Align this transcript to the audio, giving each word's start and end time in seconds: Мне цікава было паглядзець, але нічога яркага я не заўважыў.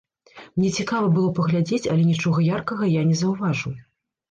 Мне 0.59 0.71
цікава 0.77 1.11
было 1.17 1.29
паглядзець, 1.41 1.81
але 1.93 2.03
нічога 2.11 2.47
яркага 2.57 2.91
я 2.99 3.07
не 3.13 3.21
заўважыў. 3.23 3.79